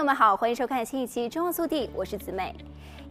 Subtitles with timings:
[0.00, 2.56] 朋友们好，欢迎收看新一期《中澳速递》，我是子美。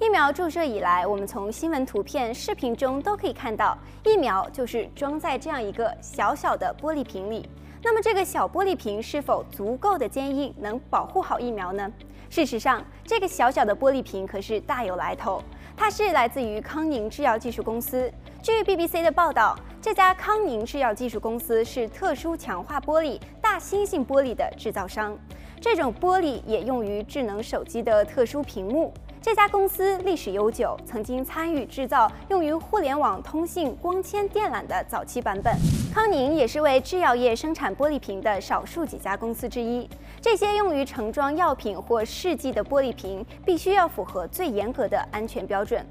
[0.01, 7.47] 疫苗注射以来，我们从新闻图片、视频中都可以看到，疫苗就是装在这样一个小小的玻璃瓶里。
[7.83, 11.87] 那么，这个小玻璃瓶是否足够的坚硬，能保护好疫苗呢？
[12.27, 15.43] 事实上，这个小小的玻璃瓶可是大有来头，
[15.77, 18.11] 它是来自于康宁制药技术公司。
[18.41, 25.15] 据 BBC 的报道，这家康宁制药技术公司是特殊强化玻璃大猩猩玻璃的制造商。
[25.61, 28.93] 这种玻璃也用于智能手机的特殊屏幕。
[29.21, 35.53] 这家公司历史悠久，曾经参与制造用于互联网通信光纤电缆的早期版本。
[35.93, 39.89] 康宁也是为制药业生产玻璃瓶的少数几家公司之一。
[40.21, 45.85] 这些用于盛装药品或试剂的玻璃瓶，必须要符合最严格的安全标准，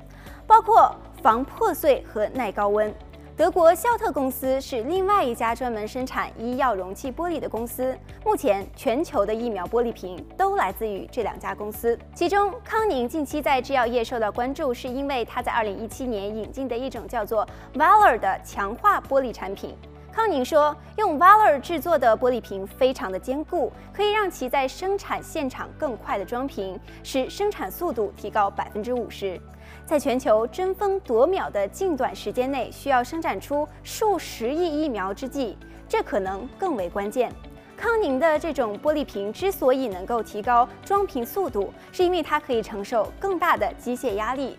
[0.47, 0.91] 包括
[1.23, 2.93] 防破碎和耐高温。
[3.39, 7.97] 德国肖特公司是另外一家专门生产医药容器玻璃的公司。
[8.25, 11.97] 目前，全球的疫苗玻璃瓶都来自于这两家公司。
[12.13, 19.77] 其中，康宁近期在制药业受到关注，是因为它在2017年引进的一种叫做 Valor 的强化玻璃产品。
[20.13, 29.41] 康宁说，用 Valor 制作的玻璃瓶非常的坚固，可以让其在生产现场更快的装瓶，使生产速度提高百分之五十。
[29.87, 35.57] 在全球争分夺秒的近短时间内，需要生产出数十亿疫苗之际，
[35.89, 37.33] 这可能更为关键。
[37.77, 44.59] 康宁的这种玻璃瓶之所以能够提高装瓶速度，是因为它可以承受更大的机械压力，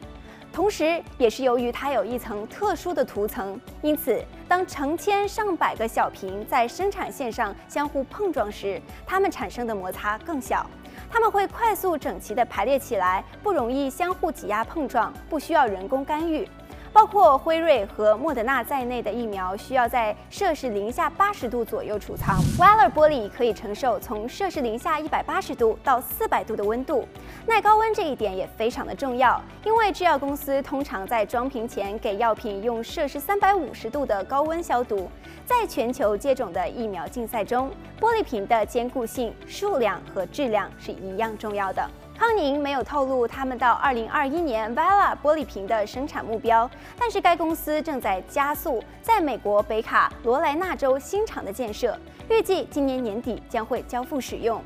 [0.51, 10.65] 同时也是由于它有一层特殊的涂层，因此当成千上百个小瓶在生产线上相互碰撞时，它们产生的摩擦更小。
[11.09, 16.47] 它们会快速整齐地排列起来，不容易相互挤压碰撞，不需要人工干预。
[16.91, 22.39] 包括辉瑞和莫德纳在内的疫苗需要在摄氏零下八十度左右储藏。
[22.57, 27.07] Valor 玻璃可以承受从摄氏零下一百八十度到四百度的温度，
[27.45, 35.09] 耐高温这一点也非常的重要，因为制药公司通常在装瓶前给药品用摄氏三百五十度的高温消毒。
[35.45, 41.89] 在全球接种的疫苗竞赛中，玻璃瓶的坚固性、数量和质量是一样重要的。
[42.19, 51.97] 康宁没有透露他们到二零二一年 Vala 玻璃瓶的生产目标，但是该公司正在加速在美国北卡罗来纳州新厂的建设，
[52.29, 54.61] 预计今年年底将会交付使用。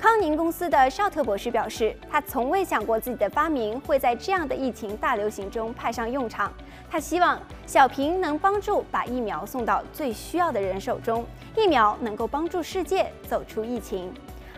[0.00, 6.52] 康宁公司的绍特博士表示，他从未想过自己的发明会在这样的疫情大流行中派上用场。
[6.90, 11.24] 他希望小瓶能帮助把疫苗送到最需要的人手中，
[11.56, 14.12] 疫苗能够帮助世界走出疫情。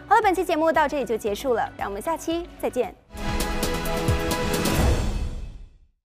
[0.09, 2.95] 好了，本期节目到这里就结束了，让我们下期再见。